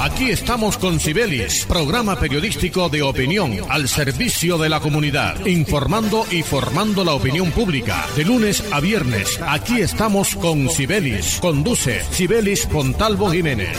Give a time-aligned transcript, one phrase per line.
[0.00, 6.42] Aquí estamos con Cibelis, programa periodístico de opinión al servicio de la comunidad, informando y
[6.42, 8.06] formando la opinión pública.
[8.16, 11.38] De lunes a viernes, aquí estamos con Cibelis.
[11.42, 13.76] Conduce Cibelis Pontalvo Jiménez.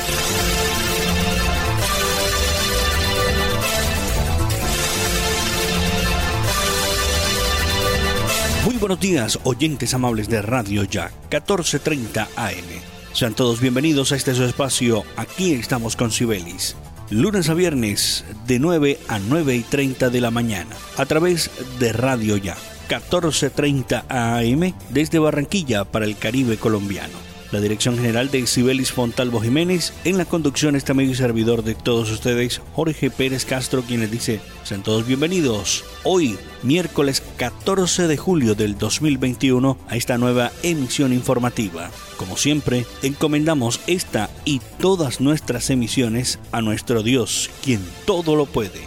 [8.64, 12.91] Muy buenos días, oyentes amables de Radio Ya, 1430 AM.
[13.14, 15.04] Sean todos bienvenidos a este su espacio.
[15.18, 16.76] Aquí estamos con Sibelis.
[17.10, 21.92] Lunes a viernes de 9 a 9 y 30 de la mañana a través de
[21.92, 22.56] Radio Ya
[22.90, 29.94] 1430 AM desde Barranquilla para el Caribe colombiano la dirección general de Sibelis Fontalvo Jiménez.
[30.06, 34.40] En la conducción está medio servidor de todos ustedes, Jorge Pérez Castro, quien les dice,
[34.64, 35.84] sean todos bienvenidos.
[36.04, 41.92] Hoy, miércoles 14 de julio del 2021, a esta nueva emisión informativa.
[42.18, 48.82] Como siempre, encomendamos esta y todas nuestras emisiones a nuestro Dios, quien todo lo puede.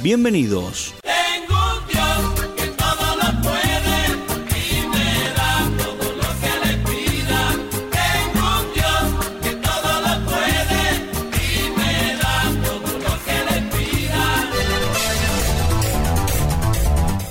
[0.00, 0.94] Bienvenidos.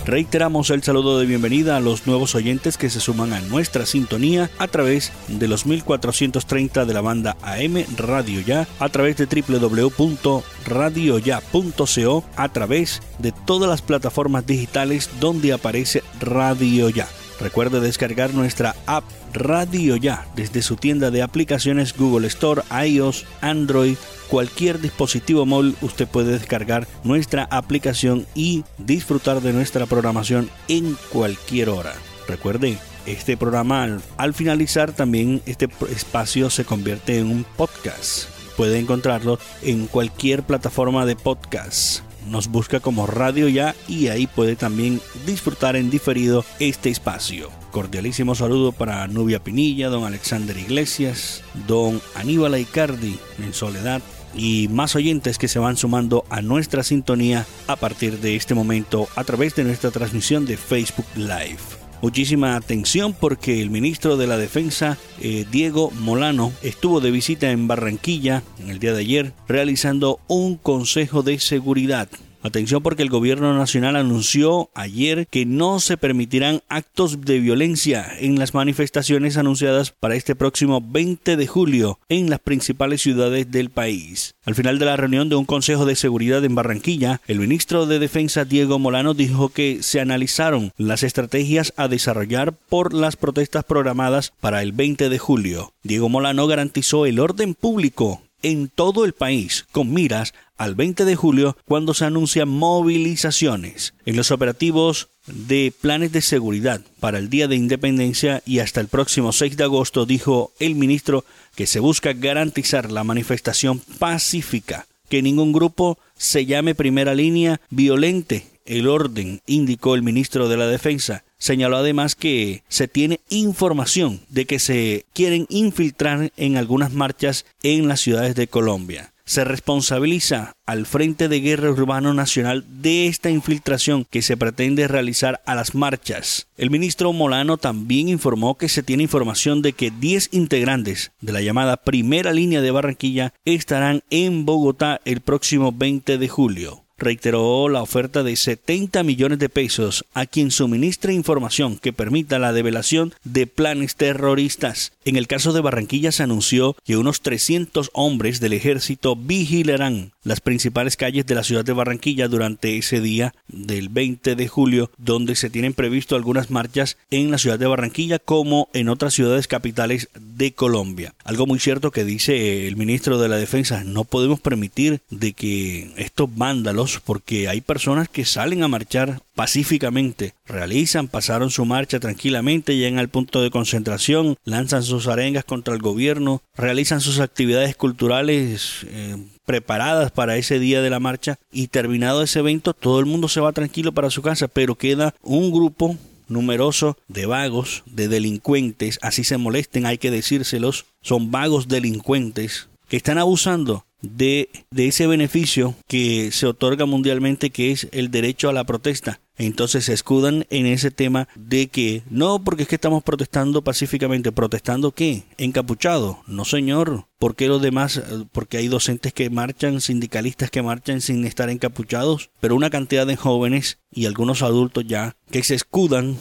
[0.05, 4.51] Reiteramos el saludo de bienvenida a los nuevos oyentes que se suman a nuestra sintonía
[4.59, 12.23] a través de los 1430 de la banda AM Radio Ya, a través de www.radioya.co,
[12.35, 17.07] a través de todas las plataformas digitales donde aparece Radio Ya.
[17.39, 23.97] Recuerde descargar nuestra app Radio Ya desde su tienda de aplicaciones Google Store, iOS, Android,
[24.29, 31.69] cualquier dispositivo móvil usted puede descargar nuestra aplicación y disfrutar de nuestra programación en cualquier
[31.69, 31.93] hora.
[32.27, 38.29] Recuerde, este programa al, finalizar también este espacio se convierte en un podcast.
[38.57, 44.55] Puede encontrarlo en cualquier plataforma de podcast nos busca como Radio Ya y ahí puede
[44.55, 47.49] también disfrutar en diferido este espacio.
[47.71, 54.01] Cordialísimo saludo para Nubia Pinilla, don Alexander Iglesias, don Aníbal Icardi en Soledad
[54.35, 59.07] y más oyentes que se van sumando a nuestra sintonía a partir de este momento
[59.15, 61.59] a través de nuestra transmisión de Facebook Live.
[62.01, 67.67] Muchísima atención porque el ministro de la Defensa, eh, Diego Molano, estuvo de visita en
[67.67, 72.09] Barranquilla en el día de ayer realizando un consejo de seguridad
[72.45, 78.37] Atención porque el gobierno nacional anunció ayer que no se permitirán actos de violencia en
[78.37, 84.35] las manifestaciones anunciadas para este próximo 20 de julio en las principales ciudades del país.
[84.45, 87.97] Al final de la reunión de un Consejo de Seguridad en Barranquilla, el ministro de
[87.97, 94.33] Defensa Diego Molano dijo que se analizaron las estrategias a desarrollar por las protestas programadas
[94.39, 95.73] para el 20 de julio.
[95.81, 101.15] Diego Molano garantizó el orden público en todo el país con miras al 20 de
[101.15, 107.47] julio cuando se anuncian movilizaciones en los operativos de planes de seguridad para el Día
[107.47, 112.13] de Independencia y hasta el próximo 6 de agosto dijo el ministro que se busca
[112.13, 119.95] garantizar la manifestación pacífica, que ningún grupo se llame primera línea violente el orden, indicó
[119.95, 121.23] el ministro de la Defensa.
[121.37, 127.87] Señaló además que se tiene información de que se quieren infiltrar en algunas marchas en
[127.87, 129.13] las ciudades de Colombia.
[129.25, 135.41] Se responsabiliza al Frente de Guerra Urbano Nacional de esta infiltración que se pretende realizar
[135.45, 136.47] a las marchas.
[136.57, 141.41] El ministro Molano también informó que se tiene información de que 10 integrantes de la
[141.41, 147.81] llamada Primera Línea de Barranquilla estarán en Bogotá el próximo 20 de julio reiteró la
[147.81, 153.47] oferta de 70 millones de pesos a quien suministre información que permita la develación de
[153.47, 154.93] planes terroristas.
[155.03, 160.41] En el caso de Barranquilla se anunció que unos 300 hombres del ejército vigilarán las
[160.41, 165.35] principales calles de la ciudad de Barranquilla durante ese día del 20 de julio, donde
[165.35, 170.09] se tienen previsto algunas marchas en la ciudad de Barranquilla como en otras ciudades capitales
[170.19, 171.13] de Colombia.
[171.23, 175.91] Algo muy cierto que dice el ministro de la Defensa, no podemos permitir de que
[175.97, 182.77] estos vándalos, porque hay personas que salen a marchar pacíficamente, realizan, pasaron su marcha tranquilamente,
[182.77, 188.85] llegan al punto de concentración, lanzan sus arengas contra el gobierno, realizan sus actividades culturales
[188.87, 193.27] eh, preparadas para ese día de la marcha y terminado ese evento todo el mundo
[193.27, 195.97] se va tranquilo para su casa, pero queda un grupo
[196.27, 202.97] numeroso de vagos, de delincuentes, así se molesten, hay que decírselos, son vagos delincuentes que
[202.97, 208.63] están abusando de, ese beneficio que se otorga mundialmente que es el derecho a la
[208.63, 213.63] protesta Entonces se escudan en ese tema de que no, porque es que estamos protestando
[213.63, 214.31] pacíficamente.
[214.31, 215.23] ¿Protestando qué?
[215.37, 216.19] ¿Encapuchado?
[216.27, 217.07] No, señor.
[217.19, 218.01] ¿Por qué los demás?
[218.31, 223.15] Porque hay docentes que marchan, sindicalistas que marchan sin estar encapuchados, pero una cantidad de
[223.15, 226.17] jóvenes y algunos adultos ya que se escudan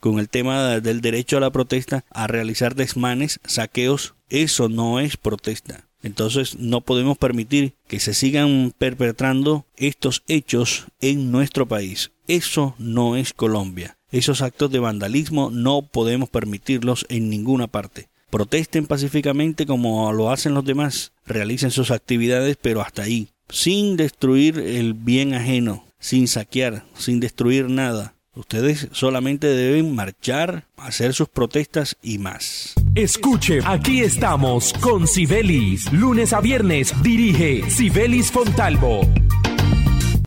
[0.00, 4.14] con el tema del derecho a la protesta a realizar desmanes, saqueos.
[4.28, 5.85] Eso no es protesta.
[6.06, 12.12] Entonces no podemos permitir que se sigan perpetrando estos hechos en nuestro país.
[12.28, 13.98] Eso no es Colombia.
[14.12, 18.08] Esos actos de vandalismo no podemos permitirlos en ninguna parte.
[18.30, 21.12] Protesten pacíficamente como lo hacen los demás.
[21.26, 23.30] Realicen sus actividades, pero hasta ahí.
[23.48, 28.14] Sin destruir el bien ajeno, sin saquear, sin destruir nada.
[28.36, 32.74] Ustedes solamente deben marchar, hacer sus protestas y más.
[32.94, 35.90] Escuche, aquí estamos con Sibelis.
[35.90, 39.00] Lunes a viernes dirige Sibelis Fontalvo.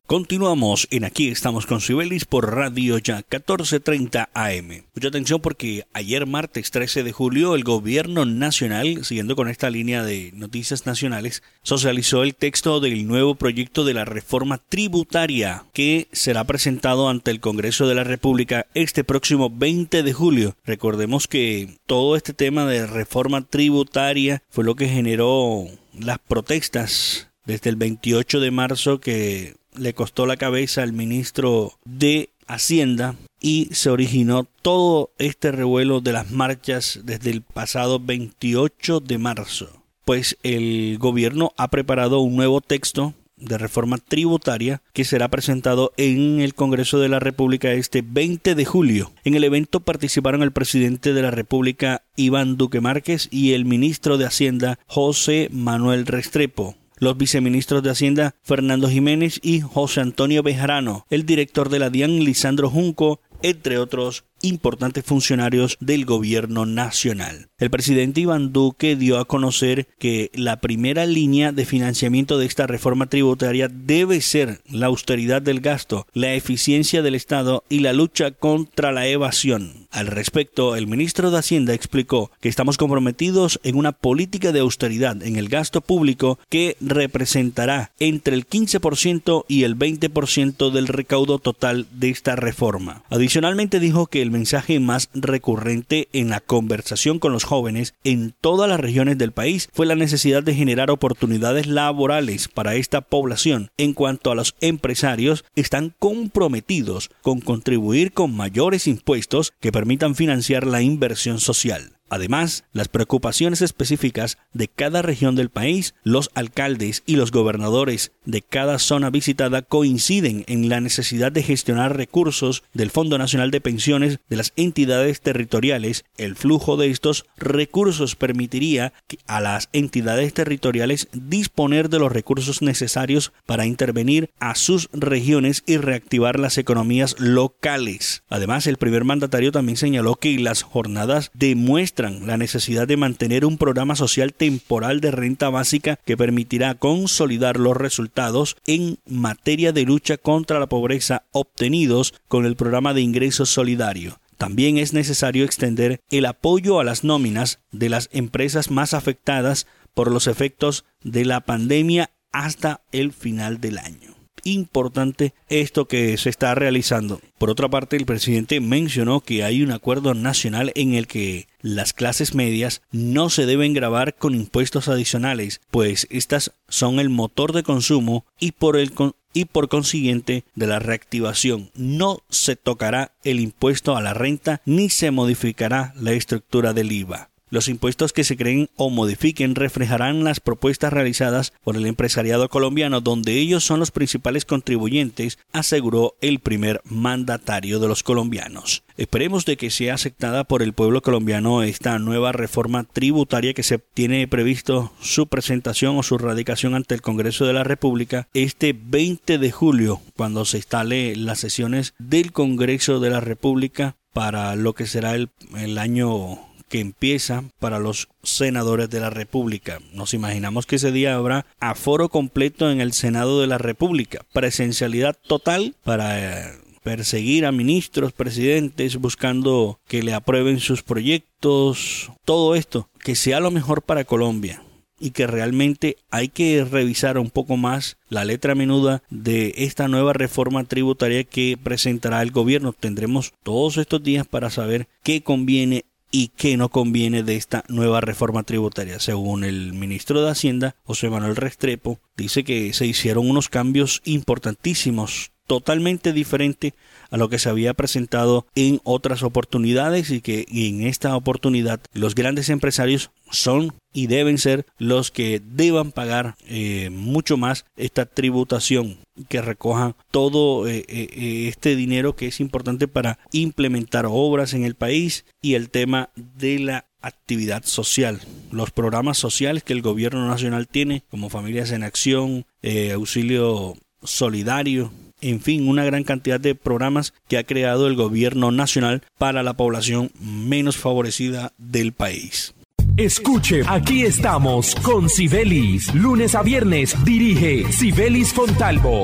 [0.10, 4.84] Continuamos en Aquí estamos con Sibelis por Radio Ya 1430 AM.
[4.96, 10.04] Mucha atención porque ayer martes 13 de julio el gobierno nacional, siguiendo con esta línea
[10.04, 16.44] de noticias nacionales, socializó el texto del nuevo proyecto de la reforma tributaria que será
[16.44, 20.56] presentado ante el Congreso de la República este próximo 20 de julio.
[20.66, 27.70] Recordemos que todo este tema de reforma tributaria fue lo que generó las protestas desde
[27.70, 33.90] el 28 de marzo que le costó la cabeza al ministro de Hacienda y se
[33.90, 39.84] originó todo este revuelo de las marchas desde el pasado 28 de marzo.
[40.06, 46.42] Pues el gobierno ha preparado un nuevo texto de reforma tributaria que será presentado en
[46.42, 49.14] el Congreso de la República este 20 de julio.
[49.24, 54.18] En el evento participaron el presidente de la República Iván Duque Márquez y el ministro
[54.18, 61.06] de Hacienda José Manuel Restrepo los viceministros de Hacienda Fernando Jiménez y José Antonio Bejarano,
[61.10, 67.50] el director de la DIAN Lisandro Junco, entre otros importantes funcionarios del gobierno nacional.
[67.58, 72.68] El presidente Iván Duque dio a conocer que la primera línea de financiamiento de esta
[72.68, 78.32] reforma tributaria debe ser la austeridad del gasto, la eficiencia del Estado y la lucha
[78.32, 79.88] contra la evasión.
[79.92, 85.22] Al respecto, el ministro de Hacienda explicó que estamos comprometidos en una política de austeridad
[85.24, 91.88] en el gasto público que representará entre el 15% y el 20% del recaudo total
[91.92, 93.04] de esta reforma.
[93.10, 98.36] Adicionalmente dijo que el el mensaje más recurrente en la conversación con los jóvenes en
[98.40, 103.72] todas las regiones del país fue la necesidad de generar oportunidades laborales para esta población.
[103.78, 110.68] En cuanto a los empresarios, están comprometidos con contribuir con mayores impuestos que permitan financiar
[110.68, 111.99] la inversión social.
[112.10, 118.42] Además, las preocupaciones específicas de cada región del país, los alcaldes y los gobernadores de
[118.42, 124.20] cada zona visitada coinciden en la necesidad de gestionar recursos del Fondo Nacional de Pensiones
[124.30, 126.06] de las entidades territoriales.
[126.18, 128.94] El flujo de estos recursos permitiría
[129.28, 135.78] a las entidades territoriales disponer de los recursos necesarios para intervenir a sus regiones y
[135.78, 138.24] reactivar las economías locales.
[138.30, 143.58] Además, el primer mandatario también señaló que las jornadas demuestran la necesidad de mantener un
[143.58, 150.18] programa social temporal de renta básica que permitirá consolidar los resultados en materia de lucha
[150.18, 154.20] contra la pobreza obtenidos con el programa de ingresos solidario.
[154.38, 160.12] También es necesario extender el apoyo a las nóminas de las empresas más afectadas por
[160.12, 166.56] los efectos de la pandemia hasta el final del año importante esto que se está
[166.56, 167.22] realizando.
[167.38, 171.94] Por otra parte, el presidente mencionó que hay un acuerdo nacional en el que las
[171.94, 177.64] clases medias no se deben grabar con impuestos adicionales, pues estas son el motor de
[177.64, 178.94] consumo y por el
[179.34, 181.72] y por consiguiente de la reactivación.
[181.76, 187.29] No se tocará el impuesto a la renta ni se modificará la estructura del IVA.
[187.50, 193.02] Los impuestos que se creen o modifiquen reflejarán las propuestas realizadas por el empresariado colombiano,
[193.02, 198.84] donde ellos son los principales contribuyentes, aseguró el primer mandatario de los colombianos.
[198.98, 203.80] Esperemos de que sea aceptada por el pueblo colombiano esta nueva reforma tributaria que se
[203.80, 209.38] tiene previsto su presentación o su radicación ante el Congreso de la República este 20
[209.38, 214.86] de julio, cuando se instale las sesiones del Congreso de la República para lo que
[214.86, 219.80] será el, el año que empieza para los senadores de la República.
[219.94, 225.18] Nos imaginamos que ese día habrá aforo completo en el Senado de la República, presencialidad
[225.28, 232.90] total para eh, perseguir a ministros, presidentes, buscando que le aprueben sus proyectos, todo esto,
[233.04, 234.64] que sea lo mejor para Colombia.
[235.02, 240.12] y que realmente hay que revisar un poco más la letra menuda de esta nueva
[240.12, 242.74] reforma tributaria que presentará el gobierno.
[242.74, 248.02] Tendremos todos estos días para saber qué conviene y qué no conviene de esta nueva
[248.02, 249.00] reforma tributaria.
[249.00, 255.32] Según el ministro de Hacienda, José Manuel Restrepo, dice que se hicieron unos cambios importantísimos
[255.50, 256.76] totalmente diferente
[257.10, 262.14] a lo que se había presentado en otras oportunidades y que en esta oportunidad los
[262.14, 269.00] grandes empresarios son y deben ser los que deban pagar eh, mucho más esta tributación
[269.28, 274.76] que recoja todo eh, eh, este dinero que es importante para implementar obras en el
[274.76, 280.68] país y el tema de la actividad social, los programas sociales que el gobierno nacional
[280.68, 282.46] tiene como Familias en Acción,
[282.94, 284.92] Auxilio Solidario,
[285.22, 289.54] en fin, una gran cantidad de programas que ha creado el gobierno nacional para la
[289.54, 292.54] población menos favorecida del país.
[292.98, 295.94] Escuche, aquí estamos con Sibelis.
[295.94, 299.04] Lunes a viernes dirige Sibelis Fontalvo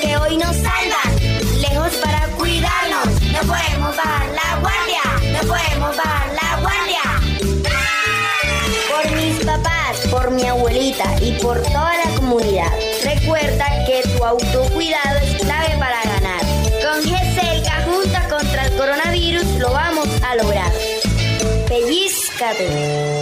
[0.00, 3.06] Que hoy nos salvan, lejos para cuidarnos.
[3.30, 7.02] No podemos bajar la guardia, no podemos bajar la guardia.
[8.90, 12.72] Por mis papás, por mi abuelita y por toda la comunidad.
[13.04, 16.40] Recuerda que tu autocuidado es clave para ganar.
[16.82, 20.72] Con GESELCA junta contra el coronavirus lo vamos a lograr.
[21.68, 23.21] Pellizcate.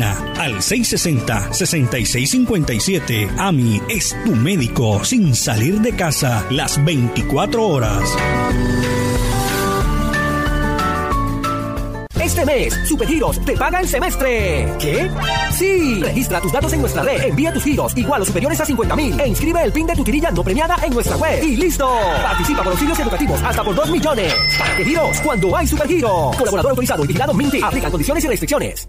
[0.00, 3.28] al 660-6657.
[3.36, 8.02] AMI es tu médico sin salir de casa las 24 horas.
[12.18, 14.72] Este mes, Supergiros te paga el semestre.
[14.78, 15.10] ¿Qué?
[15.52, 16.00] Sí.
[16.02, 19.20] Registra tus datos en nuestra red, envía tus giros igual o superiores a 50 mil
[19.20, 21.44] e inscribe el PIN de tu tirilla no premiada en nuestra web.
[21.44, 21.86] Y listo.
[22.22, 24.32] Participa por auxilios educativos hasta por 2 millones.
[24.58, 25.20] ¿Para giros?
[25.20, 26.34] Cuando hay Supergiros.
[26.36, 27.60] Colaborador autorizado y vigilado Minty.
[27.62, 28.88] Aplican condiciones y restricciones.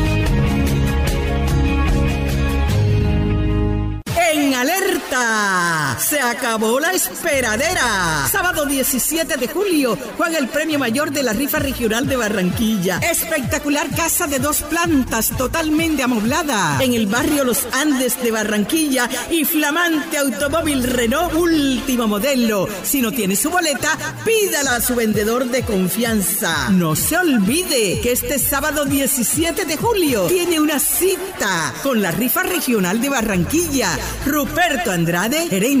[5.99, 8.27] Se acabó la esperadera.
[8.31, 12.99] Sábado 17 de julio juega el premio mayor de la rifa regional de Barranquilla.
[12.99, 19.43] Espectacular casa de dos plantas totalmente amoblada en el barrio Los Andes de Barranquilla y
[19.43, 22.67] flamante automóvil Renault último modelo.
[22.83, 26.69] Si no tiene su boleta, pídala a su vendedor de confianza.
[26.69, 32.43] No se olvide que este sábado 17 de julio tiene una cita con la rifa
[32.43, 33.97] regional de Barranquilla.
[34.25, 35.80] Ruperto Andrade, gerente.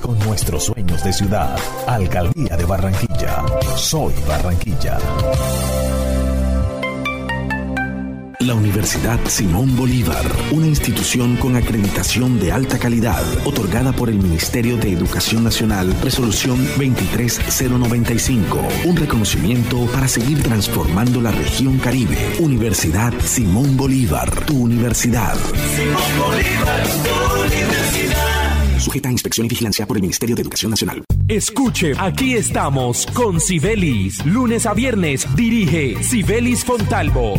[0.00, 1.56] con nuestros sueños de ciudad.
[1.86, 3.42] Alcaldía de Barranquilla.
[3.76, 4.98] Soy Barranquilla.
[8.40, 14.76] La Universidad Simón Bolívar, una institución con acreditación de alta calidad, otorgada por el Ministerio
[14.76, 22.18] de Educación Nacional, resolución 23095, un reconocimiento para seguir transformando la región Caribe.
[22.40, 25.36] Universidad Simón Bolívar, tu universidad.
[25.76, 28.31] Simón Bolívar, tu universidad.
[28.82, 31.04] Sujeta a inspección y vigilancia por el Ministerio de Educación Nacional.
[31.28, 34.26] Escuche, aquí estamos con Sibelis.
[34.26, 37.34] Lunes a viernes dirige Sibelis Fontalvo.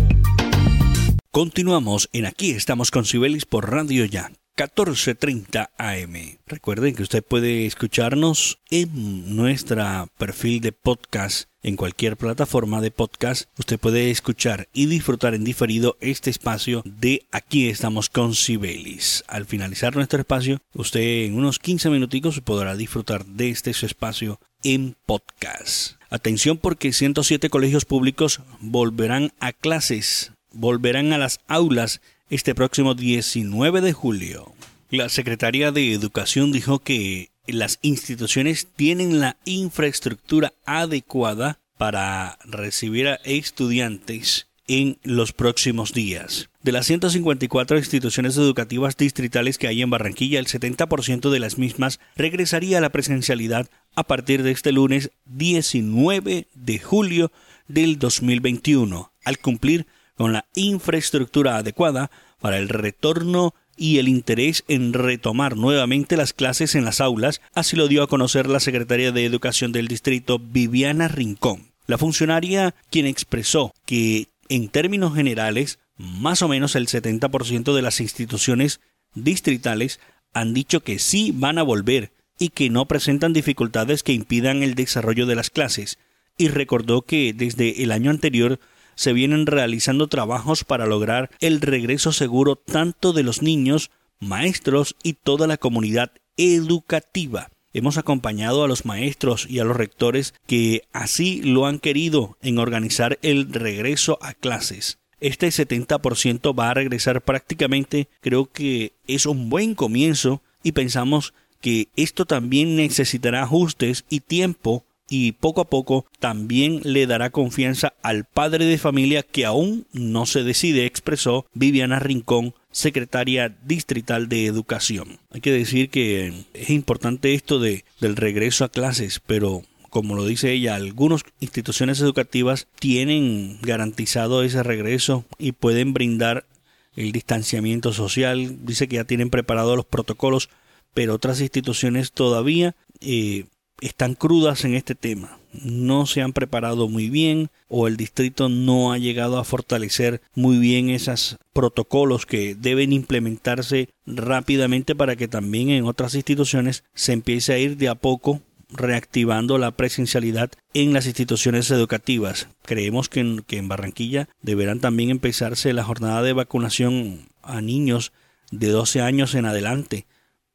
[1.31, 4.31] Continuamos en Aquí estamos con Sibelis por Radio Ya.
[4.55, 6.37] 14:30 AM.
[6.45, 13.49] Recuerden que usted puede escucharnos en nuestra perfil de podcast en cualquier plataforma de podcast.
[13.57, 19.23] Usted puede escuchar y disfrutar en diferido este espacio de Aquí estamos con Sibelis.
[19.27, 24.39] Al finalizar nuestro espacio, usted en unos 15 minuticos podrá disfrutar de este su espacio
[24.63, 25.93] en podcast.
[26.09, 33.81] Atención porque 107 colegios públicos volverán a clases volverán a las aulas este próximo 19
[33.81, 34.53] de julio.
[34.89, 43.15] La Secretaría de Educación dijo que las instituciones tienen la infraestructura adecuada para recibir a
[43.25, 46.49] estudiantes en los próximos días.
[46.61, 51.99] De las 154 instituciones educativas distritales que hay en Barranquilla, el 70% de las mismas
[52.15, 57.31] regresaría a la presencialidad a partir de este lunes 19 de julio
[57.67, 59.85] del 2021, al cumplir
[60.15, 62.09] con la infraestructura adecuada
[62.39, 67.75] para el retorno y el interés en retomar nuevamente las clases en las aulas, así
[67.75, 71.71] lo dio a conocer la secretaria de Educación del distrito, Viviana Rincón.
[71.87, 77.99] La funcionaria quien expresó que, en términos generales, más o menos el 70% de las
[77.99, 78.79] instituciones
[79.15, 79.99] distritales
[80.33, 84.75] han dicho que sí van a volver y que no presentan dificultades que impidan el
[84.75, 85.99] desarrollo de las clases,
[86.37, 88.59] y recordó que desde el año anterior
[88.95, 95.13] se vienen realizando trabajos para lograr el regreso seguro tanto de los niños, maestros y
[95.13, 97.49] toda la comunidad educativa.
[97.73, 102.59] Hemos acompañado a los maestros y a los rectores que así lo han querido en
[102.59, 104.99] organizar el regreso a clases.
[105.19, 111.87] Este 70% va a regresar prácticamente, creo que es un buen comienzo y pensamos que
[111.95, 114.85] esto también necesitará ajustes y tiempo
[115.15, 120.25] y poco a poco también le dará confianza al padre de familia que aún no
[120.25, 125.19] se decide, expresó Viviana Rincón, secretaria distrital de educación.
[125.29, 129.61] Hay que decir que es importante esto de, del regreso a clases, pero
[129.91, 136.47] como lo dice ella, algunas instituciones educativas tienen garantizado ese regreso y pueden brindar
[136.95, 138.65] el distanciamiento social.
[138.65, 140.49] Dice que ya tienen preparados los protocolos,
[140.95, 143.45] pero otras instituciones todavía eh,
[143.87, 145.39] están crudas en este tema.
[145.51, 150.57] No se han preparado muy bien o el distrito no ha llegado a fortalecer muy
[150.57, 157.53] bien esos protocolos que deben implementarse rápidamente para que también en otras instituciones se empiece
[157.53, 162.47] a ir de a poco reactivando la presencialidad en las instituciones educativas.
[162.63, 168.13] Creemos que en, que en Barranquilla deberán también empezarse la jornada de vacunación a niños
[168.49, 170.05] de 12 años en adelante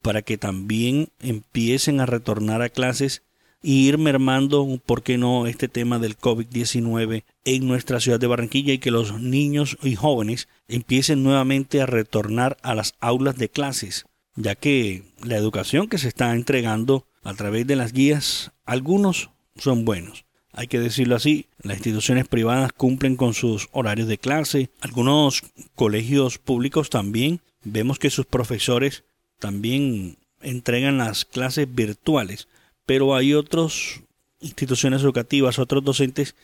[0.03, 3.23] para que también empiecen a retornar a clases
[3.63, 8.73] y ir mermando, ¿por qué no?, este tema del COVID-19 en nuestra ciudad de Barranquilla
[8.73, 14.07] y que los niños y jóvenes empiecen nuevamente a retornar a las aulas de clases,
[14.37, 19.85] ya que la educación que se está entregando a través de las guías, algunos son
[19.85, 20.25] buenos.
[20.53, 25.43] Hay que decirlo así, las instituciones privadas cumplen con sus horarios de clase, algunos
[25.75, 29.05] colegios públicos también, vemos que sus profesores
[29.39, 32.49] también entregan las clases virtuales,
[32.87, 34.01] pero hay otras
[34.41, 36.35] instituciones educativas, otros docentes,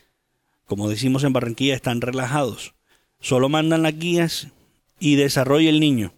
[0.66, 2.74] como decimos en Barranquilla, están relajados.
[3.20, 4.48] Solo mandan las guías
[4.98, 6.12] y desarrolla el niño.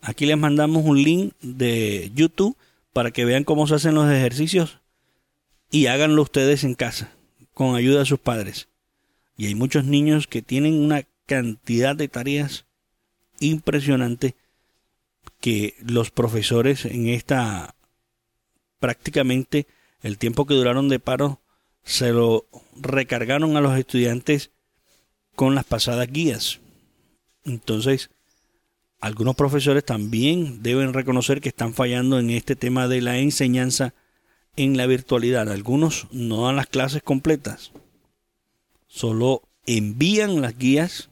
[0.00, 2.56] Aquí les mandamos un link de YouTube
[2.92, 4.80] para que vean cómo se hacen los ejercicios
[5.70, 7.12] y háganlo ustedes en casa,
[7.52, 8.68] con ayuda de sus padres.
[9.36, 12.66] Y hay muchos niños que tienen una cantidad de tareas
[13.40, 14.36] impresionante
[15.44, 17.74] que los profesores en esta
[18.78, 19.66] prácticamente
[20.00, 21.42] el tiempo que duraron de paro
[21.82, 24.52] se lo recargaron a los estudiantes
[25.34, 26.60] con las pasadas guías.
[27.44, 28.08] Entonces,
[29.02, 33.92] algunos profesores también deben reconocer que están fallando en este tema de la enseñanza
[34.56, 35.50] en la virtualidad.
[35.50, 37.70] Algunos no dan las clases completas,
[38.86, 41.10] solo envían las guías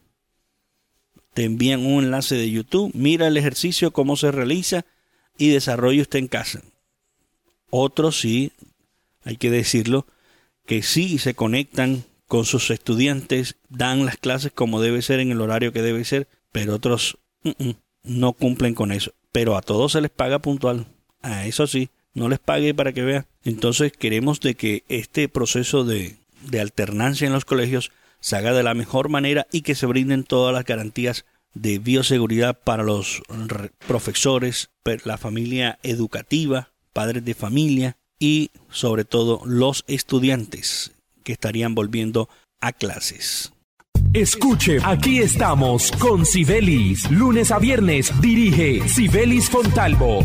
[1.34, 4.84] te envían un enlace de YouTube, mira el ejercicio, cómo se realiza
[5.38, 6.62] y desarrolla usted en casa.
[7.70, 8.52] Otros sí,
[9.24, 10.06] hay que decirlo,
[10.66, 15.40] que sí se conectan con sus estudiantes, dan las clases como debe ser en el
[15.40, 17.18] horario que debe ser, pero otros
[18.02, 19.12] no cumplen con eso.
[19.32, 20.86] Pero a todos se les paga puntual.
[21.22, 23.26] A eso sí, no les pague para que vean.
[23.44, 27.90] Entonces queremos de que este proceso de, de alternancia en los colegios
[28.22, 32.58] se haga de la mejor manera y que se brinden todas las garantías de bioseguridad
[32.58, 33.20] para los
[33.86, 34.70] profesores,
[35.04, 40.92] la familia educativa, padres de familia y sobre todo los estudiantes
[41.24, 42.28] que estarían volviendo
[42.60, 43.52] a clases.
[44.14, 47.10] Escuche, aquí estamos con Sibelis.
[47.10, 50.24] Lunes a viernes dirige Sibelis Fontalvo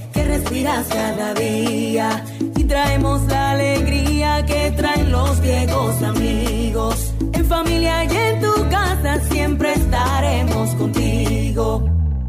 [0.31, 2.23] respiras cada día
[2.55, 7.13] y traemos la alegría que traen los viejos amigos.
[7.33, 11.85] En familia y en tu casa siempre estaremos contigo.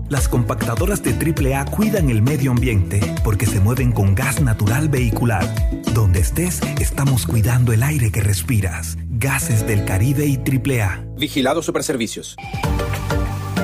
[0.09, 5.47] Las compactadoras de AAA cuidan el medio ambiente porque se mueven con gas natural vehicular.
[5.95, 8.99] Donde estés, estamos cuidando el aire que respiras.
[9.11, 11.05] Gases del Caribe y AAA.
[11.17, 12.37] Vigilado Superservicios.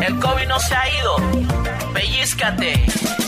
[0.00, 1.16] El COVID no se ha ido.
[1.92, 3.27] Pellízcate.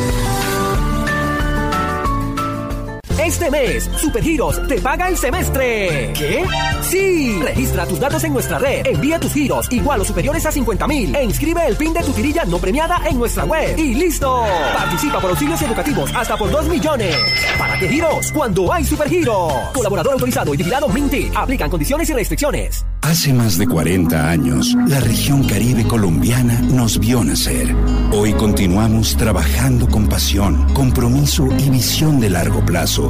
[3.31, 6.11] Este mes, Supergiros te paga el semestre.
[6.11, 6.43] ¿Qué?
[6.81, 7.39] Sí.
[7.41, 11.15] Registra tus datos en nuestra red, envía tus giros igual o superiores a 50 mil
[11.15, 13.79] e inscribe el PIN de tu tirilla no premiada en nuestra web.
[13.79, 14.43] Y listo.
[14.75, 17.15] Participa por auxilios educativos hasta por 2 millones.
[17.57, 18.33] ¿Para qué giros?
[18.33, 19.53] Cuando hay Supergiros.
[19.73, 21.31] Colaborador autorizado y vigilado Minty.
[21.33, 22.85] Aplican condiciones y restricciones.
[23.01, 27.73] Hace más de 40 años, la región caribe colombiana nos vio nacer.
[28.11, 33.09] Hoy continuamos trabajando con pasión, compromiso y visión de largo plazo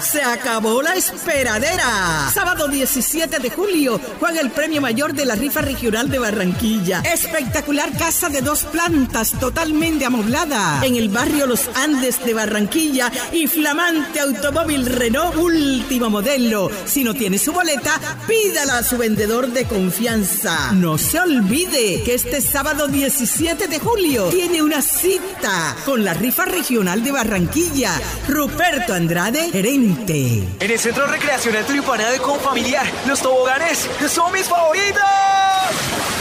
[0.00, 2.30] Se acabó la esperadera.
[2.32, 7.00] Sábado 17 de julio juega el premio mayor de la rifa regional de Barranquilla.
[7.00, 13.46] Espectacular casa de dos plantas totalmente amoblada en el barrio Los Andes de Barranquilla y
[13.46, 16.70] flamante automóvil Renault último modelo.
[16.84, 20.72] Si no tiene su boleta, pídala a su vendedor de confianza.
[20.72, 26.44] No se olvide que este sábado 17 de julio tiene una cita con la rifa
[26.44, 27.92] regional de Barranquilla.
[28.28, 30.42] Ruperto Andrade, gerente.
[30.58, 35.02] En el Centro Recreacional Tulipana de Confamiliar, los toboganes son mis favoritos.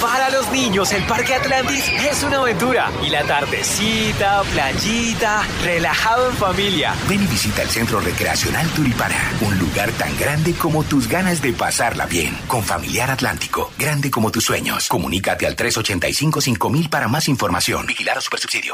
[0.01, 2.91] Para los niños, el Parque Atlantis es una aventura.
[3.01, 6.93] Y la tardecita, playita, relajado en familia.
[7.07, 11.53] Ven y visita el Centro Recreacional Tulipana, un lugar tan grande como tus ganas de
[11.53, 12.37] pasarla bien.
[12.47, 14.89] Con Familiar Atlántico, grande como tus sueños.
[14.89, 17.85] Comunícate al 385-5000 para más información.
[17.85, 18.73] Vigilar a Supersubsidio.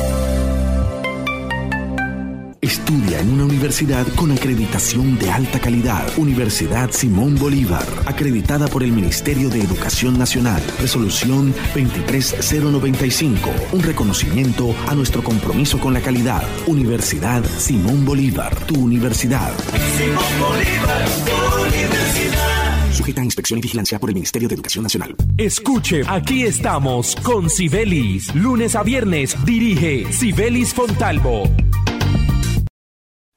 [2.61, 6.07] Estudia en una universidad con acreditación de alta calidad.
[6.15, 10.61] Universidad Simón Bolívar, acreditada por el Ministerio de Educación Nacional.
[10.79, 13.49] Resolución 23095.
[13.71, 16.43] Un reconocimiento a nuestro compromiso con la calidad.
[16.67, 19.51] Universidad Simón Bolívar, tu universidad.
[19.97, 22.93] Simón Bolívar, tu universidad.
[22.93, 25.15] Sujeta a inspección y vigilancia por el Ministerio de Educación Nacional.
[25.35, 28.35] Escuche, aquí estamos con Sibelis.
[28.35, 31.49] Lunes a viernes dirige Sibelis Fontalvo.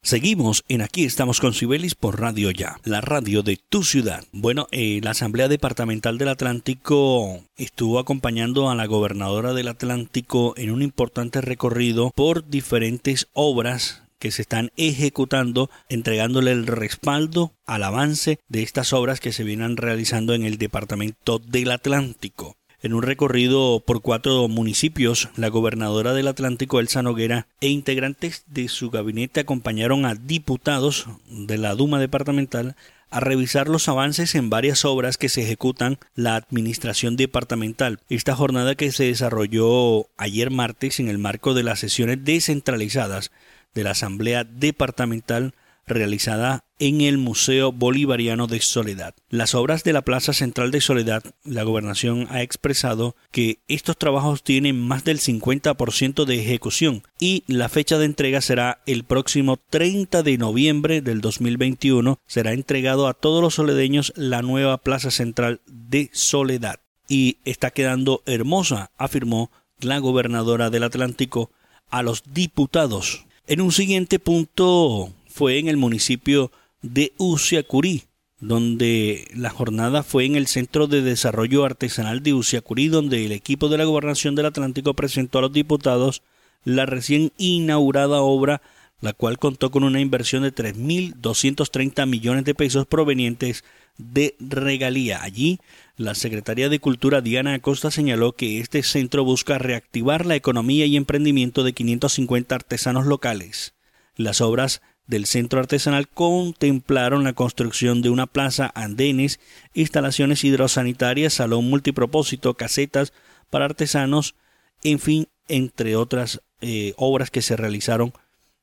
[0.04, 4.22] Seguimos en Aquí estamos con Sibelis por Radio Ya, la radio de tu ciudad.
[4.32, 10.72] Bueno, eh, la Asamblea Departamental del Atlántico estuvo acompañando a la gobernadora del Atlántico en
[10.72, 18.38] un importante recorrido por diferentes obras que se están ejecutando, entregándole el respaldo al avance
[18.46, 22.58] de estas obras que se vienen realizando en el Departamento del Atlántico.
[22.84, 28.68] En un recorrido por cuatro municipios, la gobernadora del Atlántico, Elsa Noguera, e integrantes de
[28.68, 32.76] su gabinete acompañaron a diputados de la Duma departamental
[33.08, 38.00] a revisar los avances en varias obras que se ejecutan la administración departamental.
[38.10, 43.30] Esta jornada que se desarrolló ayer martes en el marco de las sesiones descentralizadas
[43.72, 45.54] de la Asamblea Departamental
[45.86, 49.14] realizada en el Museo Bolivariano de Soledad.
[49.28, 54.42] Las obras de la Plaza Central de Soledad, la gobernación ha expresado que estos trabajos
[54.42, 60.22] tienen más del 50% de ejecución y la fecha de entrega será el próximo 30
[60.22, 62.18] de noviembre del 2021.
[62.26, 66.80] Será entregado a todos los soledeños la nueva Plaza Central de Soledad.
[67.08, 71.50] Y está quedando hermosa, afirmó la gobernadora del Atlántico
[71.90, 73.26] a los diputados.
[73.46, 78.04] En un siguiente punto fue en el municipio de Uciacurí,
[78.38, 83.68] donde la jornada fue en el Centro de Desarrollo Artesanal de Uciacurí, donde el equipo
[83.68, 86.22] de la Gobernación del Atlántico presentó a los diputados
[86.62, 88.62] la recién inaugurada obra,
[89.00, 93.64] la cual contó con una inversión de 3.230 millones de pesos provenientes
[93.98, 95.24] de regalía.
[95.24, 95.58] Allí,
[95.96, 100.96] la secretaria de Cultura Diana Acosta señaló que este centro busca reactivar la economía y
[100.96, 103.74] emprendimiento de 550 artesanos locales.
[104.16, 109.40] Las obras del centro artesanal contemplaron la construcción de una plaza, andenes,
[109.74, 113.12] instalaciones hidrosanitarias, salón multipropósito, casetas
[113.50, 114.34] para artesanos,
[114.82, 118.12] en fin, entre otras eh, obras que se realizaron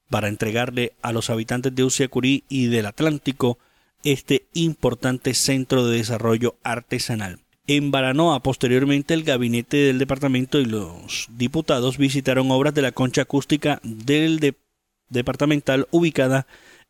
[0.10, 3.60] para entregarle a los habitantes de Uciacurí y del Atlántico
[4.04, 7.40] este importante centro de desarrollo artesanal.
[7.68, 13.22] En Baranoa, posteriormente, el gabinete del departamento y los diputados visitaron obras de la concha
[13.22, 14.56] acústica del, de,
[15.12, 16.48] departamental ubicada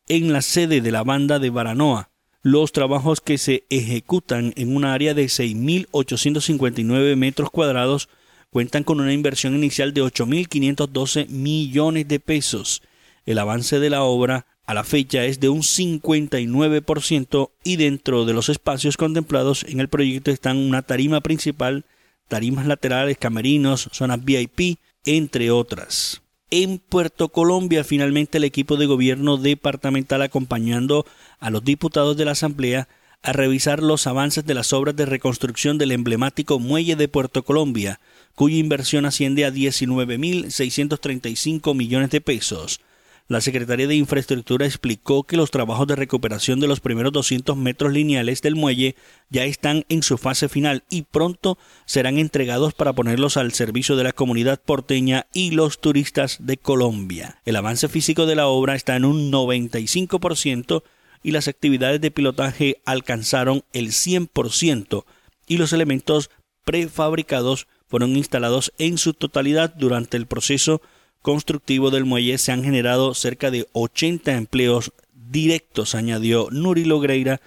[0.08, 2.10] en la sede de la banda de Baranoa.
[2.42, 8.08] Los trabajos que se ejecutan en un área de 6.859 metros cuadrados
[8.50, 12.82] cuentan con una inversión inicial de 8.512 millones de pesos.
[13.26, 18.32] El avance de la obra a la fecha es de un 59% y dentro de
[18.32, 21.84] los espacios contemplados en el proyecto están una tarima principal,
[22.28, 26.21] tarimas laterales, camerinos, zonas VIP, entre otras
[26.52, 27.82] en Puerto Colombia.
[27.82, 31.04] Finalmente el equipo de gobierno departamental acompañando
[31.40, 32.86] a los diputados de la Asamblea
[33.22, 37.98] a revisar los avances de las obras de reconstrucción del emblemático muelle de Puerto Colombia,
[38.34, 42.80] cuya inversión asciende a 19.635 millones de pesos.
[43.28, 47.92] La Secretaría de Infraestructura explicó que los trabajos de recuperación de los primeros 200 metros
[47.92, 48.96] lineales del muelle
[49.30, 51.56] ya están en su fase final y pronto
[51.86, 57.40] serán entregados para ponerlos al servicio de la comunidad porteña y los turistas de Colombia.
[57.44, 60.82] El avance físico de la obra está en un 95%
[61.22, 65.04] y las actividades de pilotaje alcanzaron el 100%
[65.46, 66.30] y los elementos
[66.64, 70.80] prefabricados fueron instalados en su totalidad durante el proceso
[71.22, 77.40] constructivo del muelle se han generado cerca de 80 empleos directos, añadió Nuri Logreira,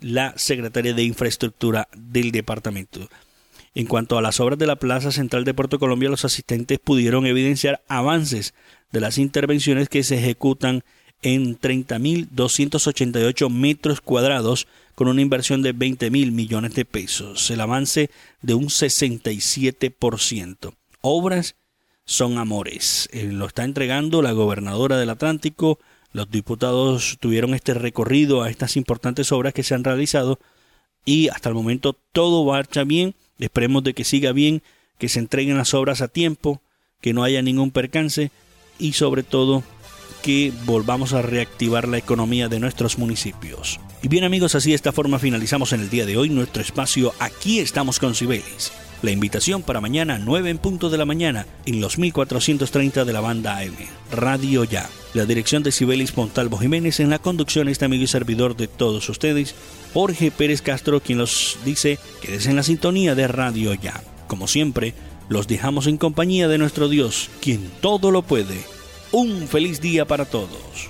[0.00, 3.08] la secretaria de Infraestructura del departamento.
[3.74, 7.26] En cuanto a las obras de la Plaza Central de Puerto Colombia, los asistentes pudieron
[7.26, 8.54] evidenciar avances
[8.92, 10.82] de las intervenciones que se ejecutan
[11.22, 18.54] en 30.288 metros cuadrados con una inversión de 20.000 millones de pesos, el avance de
[18.54, 20.74] un 67%.
[21.00, 21.56] Obras
[22.08, 23.06] son amores.
[23.12, 25.78] Eh, lo está entregando la gobernadora del Atlántico.
[26.12, 30.38] Los diputados tuvieron este recorrido a estas importantes obras que se han realizado
[31.04, 33.14] y hasta el momento todo marcha bien.
[33.38, 34.62] Esperemos de que siga bien,
[34.96, 36.62] que se entreguen las obras a tiempo,
[37.02, 38.30] que no haya ningún percance
[38.78, 39.62] y sobre todo
[40.22, 43.80] que volvamos a reactivar la economía de nuestros municipios.
[44.02, 47.12] Y bien amigos, así de esta forma finalizamos en el día de hoy nuestro espacio
[47.18, 51.80] Aquí estamos con Cibeles La invitación para mañana 9 en punto de la mañana en
[51.80, 53.76] los 1430 de la banda AM.
[54.10, 54.90] Radio Ya.
[55.14, 59.08] La dirección de Sibelis Montalvo Jiménez en la conducción este amigo y servidor de todos
[59.08, 59.54] ustedes,
[59.94, 64.02] Jorge Pérez Castro, quien los dice que en la sintonía de Radio Ya.
[64.26, 64.94] Como siempre,
[65.28, 68.56] los dejamos en compañía de nuestro Dios, quien todo lo puede.
[69.12, 70.88] Un feliz día para todos.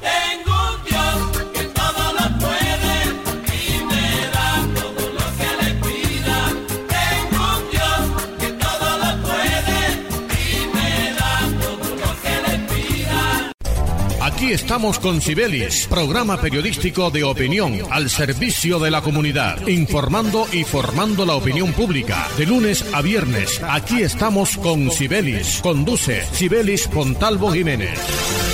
[14.48, 20.64] Aquí estamos con Sibelis, programa periodístico de opinión al servicio de la comunidad, informando y
[20.64, 22.26] formando la opinión pública.
[22.38, 25.61] De lunes a viernes, aquí estamos con Sibelis.
[25.61, 28.47] Conduce Sibelis Pontalvo Jiménez.